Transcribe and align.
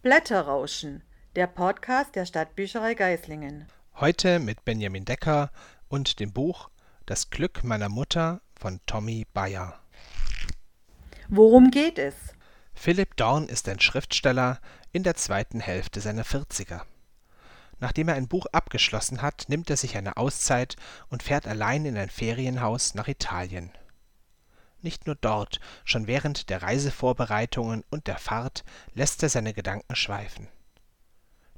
Blätterrauschen, 0.00 1.02
der 1.34 1.48
Podcast 1.48 2.14
der 2.14 2.24
Stadtbücherei 2.24 2.94
Geislingen. 2.94 3.66
Heute 3.96 4.38
mit 4.38 4.64
Benjamin 4.64 5.04
Decker 5.04 5.50
und 5.88 6.20
dem 6.20 6.32
Buch 6.32 6.70
Das 7.04 7.30
Glück 7.30 7.64
meiner 7.64 7.88
Mutter 7.88 8.40
von 8.56 8.78
Tommy 8.86 9.26
Bayer. 9.34 9.80
Worum 11.26 11.72
geht 11.72 11.98
es? 11.98 12.14
Philipp 12.74 13.16
Dorn 13.16 13.48
ist 13.48 13.68
ein 13.68 13.80
Schriftsteller 13.80 14.60
in 14.92 15.02
der 15.02 15.16
zweiten 15.16 15.58
Hälfte 15.58 16.00
seiner 16.00 16.22
40er. 16.22 16.82
Nachdem 17.80 18.06
er 18.06 18.14
ein 18.14 18.28
Buch 18.28 18.46
abgeschlossen 18.52 19.20
hat, 19.20 19.46
nimmt 19.48 19.68
er 19.68 19.76
sich 19.76 19.96
eine 19.96 20.16
Auszeit 20.16 20.76
und 21.08 21.24
fährt 21.24 21.48
allein 21.48 21.84
in 21.84 21.96
ein 21.96 22.08
Ferienhaus 22.08 22.94
nach 22.94 23.08
Italien. 23.08 23.72
Nicht 24.80 25.06
nur 25.06 25.16
dort, 25.16 25.60
schon 25.84 26.06
während 26.06 26.50
der 26.50 26.62
Reisevorbereitungen 26.62 27.84
und 27.90 28.06
der 28.06 28.18
Fahrt 28.18 28.64
lässt 28.94 29.22
er 29.22 29.28
seine 29.28 29.52
Gedanken 29.52 29.96
schweifen. 29.96 30.48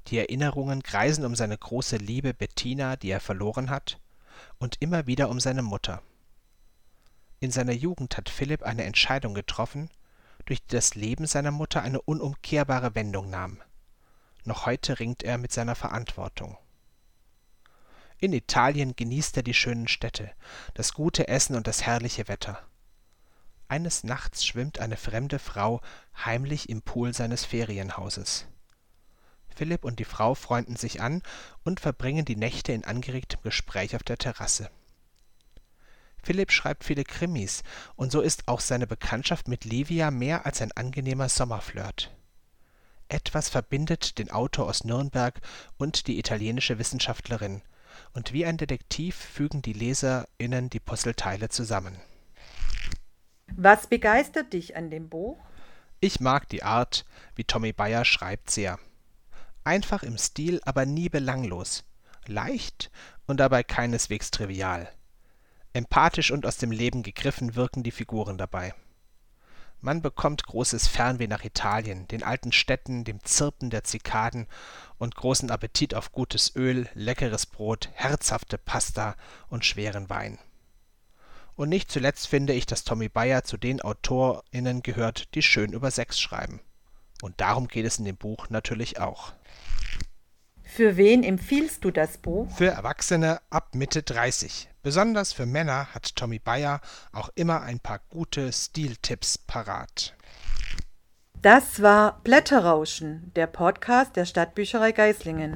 Die 0.06 0.18
Erinnerungen 0.18 0.82
kreisen 0.82 1.24
um 1.24 1.34
seine 1.34 1.58
große 1.58 1.96
Liebe 1.96 2.32
Bettina, 2.32 2.96
die 2.96 3.10
er 3.10 3.20
verloren 3.20 3.68
hat, 3.68 4.00
und 4.58 4.76
immer 4.80 5.06
wieder 5.06 5.28
um 5.28 5.38
seine 5.38 5.62
Mutter. 5.62 6.02
In 7.40 7.50
seiner 7.50 7.72
Jugend 7.72 8.16
hat 8.16 8.28
Philipp 8.28 8.62
eine 8.62 8.84
Entscheidung 8.84 9.34
getroffen, 9.34 9.90
durch 10.46 10.62
die 10.62 10.74
das 10.74 10.94
Leben 10.94 11.26
seiner 11.26 11.50
Mutter 11.50 11.82
eine 11.82 12.00
unumkehrbare 12.00 12.94
Wendung 12.94 13.28
nahm. 13.30 13.62
Noch 14.44 14.64
heute 14.64 14.98
ringt 14.98 15.22
er 15.22 15.36
mit 15.36 15.52
seiner 15.52 15.74
Verantwortung. 15.74 16.56
In 18.18 18.32
Italien 18.32 18.96
genießt 18.96 19.36
er 19.36 19.42
die 19.42 19.54
schönen 19.54 19.88
Städte, 19.88 20.32
das 20.74 20.92
gute 20.94 21.28
Essen 21.28 21.56
und 21.56 21.66
das 21.66 21.82
herrliche 21.82 22.28
Wetter. 22.28 22.62
Eines 23.70 24.02
Nachts 24.02 24.44
schwimmt 24.44 24.80
eine 24.80 24.96
fremde 24.96 25.38
Frau 25.38 25.80
heimlich 26.24 26.68
im 26.68 26.82
Pool 26.82 27.14
seines 27.14 27.44
Ferienhauses. 27.44 28.48
Philipp 29.46 29.84
und 29.84 30.00
die 30.00 30.04
Frau 30.04 30.34
freunden 30.34 30.74
sich 30.74 31.00
an 31.00 31.22
und 31.62 31.78
verbringen 31.78 32.24
die 32.24 32.34
Nächte 32.34 32.72
in 32.72 32.84
angeregtem 32.84 33.40
Gespräch 33.42 33.94
auf 33.94 34.02
der 34.02 34.18
Terrasse. 34.18 34.72
Philipp 36.20 36.50
schreibt 36.50 36.82
viele 36.82 37.04
Krimis, 37.04 37.62
und 37.94 38.10
so 38.10 38.22
ist 38.22 38.48
auch 38.48 38.58
seine 38.58 38.88
Bekanntschaft 38.88 39.46
mit 39.46 39.64
Livia 39.64 40.10
mehr 40.10 40.46
als 40.46 40.60
ein 40.62 40.72
angenehmer 40.72 41.28
Sommerflirt. 41.28 42.10
Etwas 43.06 43.48
verbindet 43.48 44.18
den 44.18 44.32
Autor 44.32 44.66
aus 44.66 44.82
Nürnberg 44.82 45.40
und 45.78 46.08
die 46.08 46.18
italienische 46.18 46.80
Wissenschaftlerin, 46.80 47.62
und 48.14 48.32
wie 48.32 48.44
ein 48.44 48.56
Detektiv 48.56 49.14
fügen 49.14 49.62
die 49.62 49.74
LeserInnen 49.74 50.70
die 50.70 50.80
Puzzleteile 50.80 51.50
zusammen 51.50 52.00
was 53.62 53.86
begeistert 53.86 54.52
dich 54.52 54.76
an 54.76 54.90
dem 54.90 55.08
Buch? 55.08 55.38
Ich 56.00 56.20
mag 56.20 56.48
die 56.48 56.62
Art, 56.62 57.04
wie 57.34 57.44
Tommy 57.44 57.72
Bayer 57.72 58.04
schreibt, 58.04 58.50
sehr. 58.50 58.78
Einfach 59.64 60.02
im 60.02 60.16
Stil, 60.16 60.60
aber 60.64 60.86
nie 60.86 61.10
belanglos. 61.10 61.84
Leicht 62.26 62.90
und 63.26 63.38
dabei 63.38 63.62
keineswegs 63.62 64.30
trivial. 64.30 64.90
Empathisch 65.74 66.30
und 66.30 66.46
aus 66.46 66.56
dem 66.56 66.70
Leben 66.70 67.02
gegriffen 67.02 67.54
wirken 67.54 67.82
die 67.82 67.90
Figuren 67.90 68.38
dabei. 68.38 68.74
Man 69.82 70.02
bekommt 70.02 70.44
großes 70.44 70.88
Fernweh 70.88 71.26
nach 71.26 71.44
Italien, 71.44 72.08
den 72.08 72.22
alten 72.22 72.52
Städten, 72.52 73.04
dem 73.04 73.22
Zirpen 73.24 73.70
der 73.70 73.84
Zikaden 73.84 74.46
und 74.98 75.14
großen 75.14 75.50
Appetit 75.50 75.94
auf 75.94 76.12
gutes 76.12 76.54
Öl, 76.56 76.88
leckeres 76.94 77.46
Brot, 77.46 77.88
herzhafte 77.92 78.58
Pasta 78.58 79.16
und 79.48 79.64
schweren 79.64 80.10
Wein. 80.10 80.38
Und 81.60 81.68
nicht 81.68 81.92
zuletzt 81.92 82.26
finde 82.26 82.54
ich, 82.54 82.64
dass 82.64 82.84
Tommy 82.84 83.10
Bayer 83.10 83.44
zu 83.44 83.58
den 83.58 83.82
AutorInnen 83.82 84.82
gehört, 84.82 85.34
die 85.34 85.42
schön 85.42 85.74
über 85.74 85.90
Sex 85.90 86.18
schreiben. 86.18 86.60
Und 87.20 87.38
darum 87.42 87.68
geht 87.68 87.84
es 87.84 87.98
in 87.98 88.06
dem 88.06 88.16
Buch 88.16 88.48
natürlich 88.48 88.98
auch. 88.98 89.34
Für 90.62 90.96
wen 90.96 91.22
empfiehlst 91.22 91.84
du 91.84 91.90
das 91.90 92.16
Buch? 92.16 92.50
Für 92.56 92.68
Erwachsene 92.68 93.42
ab 93.50 93.74
Mitte 93.74 94.02
30. 94.02 94.70
Besonders 94.82 95.34
für 95.34 95.44
Männer 95.44 95.92
hat 95.92 96.16
Tommy 96.16 96.38
Bayer 96.38 96.80
auch 97.12 97.28
immer 97.34 97.60
ein 97.60 97.78
paar 97.78 98.00
gute 98.08 98.54
Stiltipps 98.54 99.36
parat. 99.36 100.16
Das 101.42 101.82
war 101.82 102.20
Blätterrauschen, 102.22 103.32
der 103.36 103.46
Podcast 103.46 104.16
der 104.16 104.24
Stadtbücherei 104.24 104.92
Geislingen. 104.92 105.48